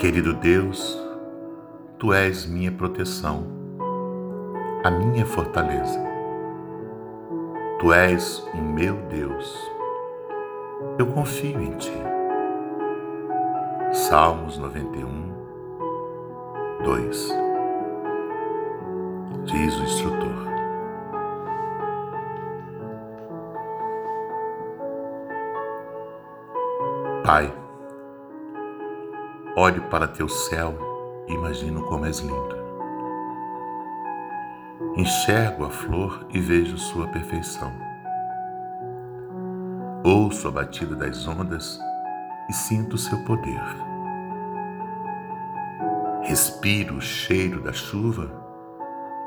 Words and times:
Querido 0.00 0.32
Deus, 0.32 0.98
Tu 1.98 2.14
és 2.14 2.46
minha 2.46 2.72
proteção, 2.72 3.44
a 4.82 4.90
minha 4.90 5.26
fortaleza. 5.26 6.00
Tu 7.78 7.92
és 7.92 8.42
o 8.54 8.56
meu 8.56 8.96
Deus. 9.10 9.70
Eu 10.98 11.06
confio 11.08 11.60
em 11.60 11.72
Ti. 11.72 11.92
Salmos 13.92 14.56
91, 14.56 15.34
2 16.82 17.34
Diz 19.44 19.78
o 19.78 19.82
instrutor. 19.82 20.48
Pai, 27.22 27.52
olho 29.56 29.82
para 29.84 30.06
teu 30.06 30.28
céu 30.28 30.74
e 31.26 31.32
imagino 31.32 31.82
como 31.84 32.06
és 32.06 32.18
lindo. 32.20 32.60
Enxergo 34.96 35.64
a 35.64 35.70
flor 35.70 36.26
e 36.30 36.38
vejo 36.38 36.76
sua 36.78 37.06
perfeição. 37.08 37.72
Ouço 40.04 40.48
a 40.48 40.50
batida 40.50 40.96
das 40.96 41.26
ondas 41.26 41.78
e 42.48 42.52
sinto 42.52 42.96
seu 42.96 43.18
poder. 43.24 43.62
Respiro 46.22 46.96
o 46.96 47.00
cheiro 47.00 47.60
da 47.62 47.72
chuva 47.72 48.30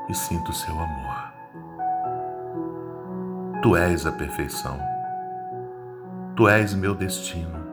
e 0.08 0.14
sinto 0.14 0.52
seu 0.52 0.74
amor. 0.74 1.32
Tu 3.62 3.76
és 3.76 4.06
a 4.06 4.12
perfeição. 4.12 4.78
Tu 6.36 6.48
és 6.48 6.74
meu 6.74 6.94
destino. 6.94 7.63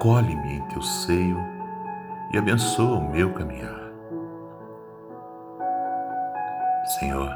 Acolhe-me 0.00 0.54
em 0.54 0.62
teu 0.62 0.80
seio 0.80 1.36
e 2.32 2.38
abençoa 2.38 2.96
o 2.96 3.12
meu 3.12 3.34
caminhar. 3.34 3.92
Senhor, 6.98 7.30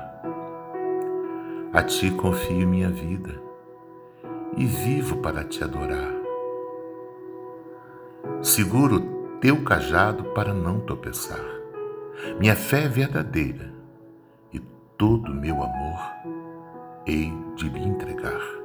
a 1.75 1.83
ti 1.83 2.11
confio 2.11 2.67
minha 2.67 2.89
vida 2.89 3.39
e 4.57 4.65
vivo 4.65 5.19
para 5.19 5.45
te 5.45 5.63
adorar. 5.63 6.11
Seguro 8.41 8.99
teu 9.43 9.63
cajado 9.63 10.25
para 10.33 10.55
não 10.55 10.81
tropeçar. 10.81 11.45
Minha 12.41 12.57
fé 12.57 12.85
é 12.85 12.89
verdadeira 12.89 13.75
e 14.55 14.59
todo 14.97 15.35
meu 15.35 15.63
amor 15.63 16.01
hei 17.07 17.31
de 17.57 17.69
lhe 17.69 17.87
entregar. 17.87 18.64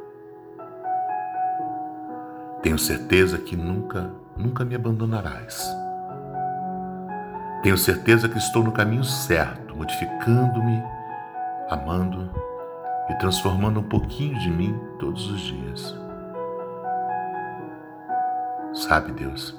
Tenho 2.61 2.77
certeza 2.77 3.37
que 3.37 3.55
nunca, 3.55 4.11
nunca 4.35 4.65
me 4.65 4.75
abandonarás. 4.75 5.65
Tenho 7.63 7.77
certeza 7.77 8.27
que 8.27 8.37
estou 8.37 8.63
no 8.63 8.71
caminho 8.71 9.03
certo, 9.03 9.75
modificando-me, 9.75 10.83
amando 11.69 12.29
e 13.09 13.15
transformando 13.15 13.79
um 13.79 13.87
pouquinho 13.87 14.37
de 14.39 14.49
mim 14.49 14.77
todos 14.99 15.29
os 15.31 15.39
dias. 15.39 15.95
Sabe, 18.73 19.13
Deus, 19.13 19.57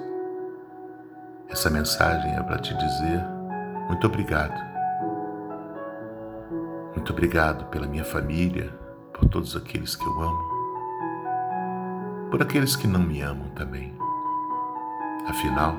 essa 1.48 1.70
mensagem 1.70 2.36
é 2.36 2.42
para 2.42 2.58
te 2.58 2.74
dizer 2.76 3.24
muito 3.88 4.06
obrigado. 4.06 4.54
Muito 6.94 7.12
obrigado 7.12 7.64
pela 7.70 7.86
minha 7.86 8.04
família, 8.04 8.72
por 9.12 9.26
todos 9.28 9.56
aqueles 9.56 9.96
que 9.96 10.06
eu 10.06 10.20
amo 10.20 10.49
por 12.30 12.40
aqueles 12.42 12.76
que 12.76 12.86
não 12.86 13.00
me 13.00 13.20
amam 13.20 13.48
também. 13.50 13.92
Afinal, 15.26 15.76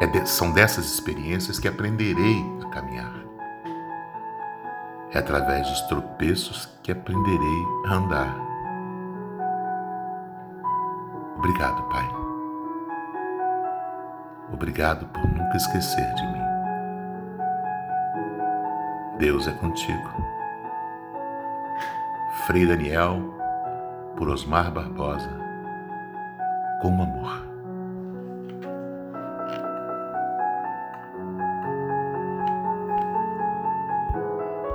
é 0.00 0.06
de, 0.06 0.26
são 0.28 0.52
dessas 0.52 0.86
experiências 0.86 1.58
que 1.58 1.68
aprenderei 1.68 2.44
a 2.64 2.68
caminhar. 2.68 3.14
É 5.12 5.18
através 5.18 5.68
dos 5.68 5.80
tropeços 5.82 6.68
que 6.82 6.90
aprenderei 6.90 7.64
a 7.86 7.94
andar. 7.94 8.36
Obrigado, 11.38 11.82
Pai. 11.84 12.08
Obrigado 14.52 15.06
por 15.06 15.26
nunca 15.26 15.56
esquecer 15.56 16.14
de 16.14 16.26
mim. 16.26 16.44
Deus 19.18 19.46
é 19.46 19.52
contigo. 19.52 20.33
Frei 22.46 22.66
Daniel, 22.66 23.22
por 24.18 24.28
Osmar 24.28 24.70
Barbosa, 24.70 25.30
com 26.82 27.02
amor. 27.02 27.53